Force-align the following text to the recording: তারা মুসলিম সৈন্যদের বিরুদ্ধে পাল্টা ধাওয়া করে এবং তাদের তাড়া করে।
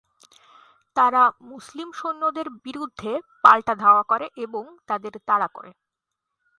তারা 0.95 1.21
মুসলিম 1.41 1.89
সৈন্যদের 1.91 2.47
বিরুদ্ধে 2.63 3.11
পাল্টা 3.43 3.73
ধাওয়া 3.75 4.03
করে 4.03 4.25
এবং 4.37 4.63
তাদের 4.87 5.13
তাড়া 5.27 5.47
করে। 5.47 5.71